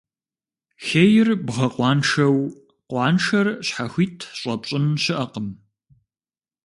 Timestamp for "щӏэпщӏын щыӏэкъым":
4.39-5.47